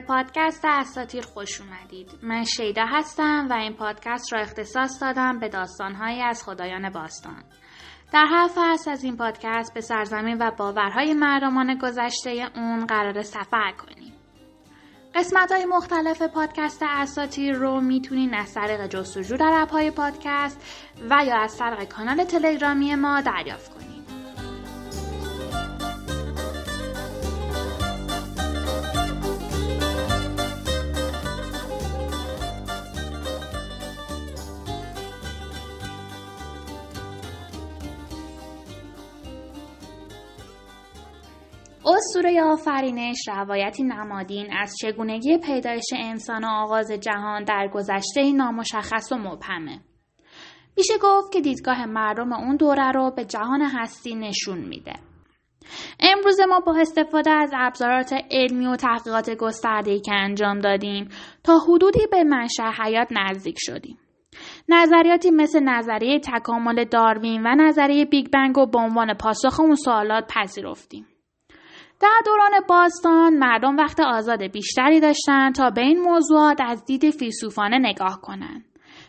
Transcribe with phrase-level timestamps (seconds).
[0.00, 2.10] پادکست اساتیر خوش اومدید.
[2.22, 7.44] من شیدا هستم و این پادکست را اختصاص دادم به داستانهایی از خدایان باستان.
[8.12, 13.72] در هر فصل از این پادکست به سرزمین و باورهای مردمان گذشته اون قرار سفر
[13.72, 14.12] کنیم.
[15.14, 21.42] قسمت های مختلف پادکست اساتیر رو می‌تونین از طریق جستجو در اپهای پادکست و یا
[21.42, 23.85] از طریق کانال تلگرامی ما دریافت کنید.
[41.86, 49.16] اسطوره آفرینش روایتی نمادین از چگونگی پیدایش انسان و آغاز جهان در گذشته نامشخص و
[49.16, 49.80] مبهمه.
[50.76, 54.92] میشه گفت که دیدگاه مردم اون دوره رو به جهان هستی نشون میده.
[56.00, 61.08] امروز ما با استفاده از ابزارات علمی و تحقیقات گسترده‌ای که انجام دادیم
[61.44, 63.98] تا حدودی به منشأ حیات نزدیک شدیم.
[64.68, 70.32] نظریاتی مثل نظریه تکامل داروین و نظریه بیگ بنگ و به عنوان پاسخ اون سوالات
[70.34, 71.06] پذیرفتیم.
[72.00, 77.78] در دوران باستان مردم وقت آزاد بیشتری داشتند تا به این موضوعات از دید فیلسوفانه
[77.78, 78.64] نگاه کنند.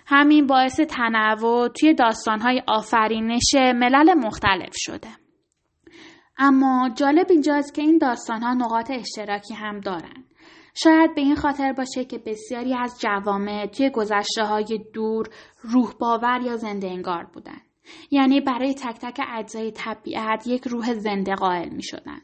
[0.05, 5.09] همین باعث تنوع توی داستانهای آفرینش ملل مختلف شده.
[6.37, 10.25] اما جالب اینجاست که این داستانها نقاط اشتراکی هم دارند.
[10.73, 15.27] شاید به این خاطر باشه که بسیاری از جوامع توی گذشته های دور
[15.61, 17.56] روح باور یا زنده انگار بودن.
[18.11, 22.21] یعنی برای تک تک اجزای طبیعت یک روح زنده قائل می شدن.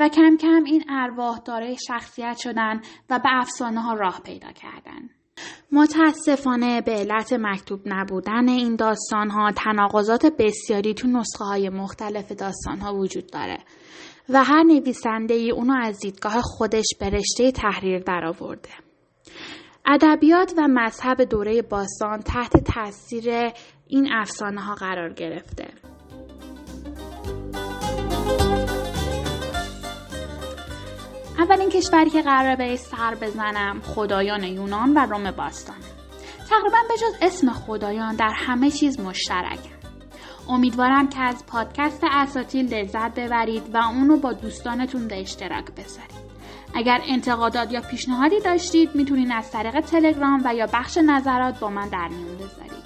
[0.00, 5.08] و کم کم این ارواح دارای شخصیت شدن و به افسانه ها راه پیدا کردن.
[5.72, 12.78] متاسفانه به علت مکتوب نبودن این داستان ها تناقضات بسیاری تو نسخه های مختلف داستان
[12.78, 13.58] ها وجود داره
[14.28, 18.70] و هر نویسنده ای اونو از دیدگاه خودش به رشته تحریر درآورده.
[19.86, 23.52] ادبیات و مذهب دوره باستان تحت تاثیر
[23.86, 25.68] این افسانه ها قرار گرفته.
[31.38, 35.78] اولین کشوری که قرار به سر بزنم خدایان یونان و روم باستانه
[36.50, 39.58] تقریبا به جز اسم خدایان در همه چیز مشترک
[40.48, 46.22] امیدوارم که از پادکست اساتید لذت ببرید و اونو با دوستانتون به اشتراک بذارید.
[46.74, 51.88] اگر انتقادات یا پیشنهادی داشتید می‌تونین از طریق تلگرام و یا بخش نظرات با من
[51.88, 52.81] در میون بذارید.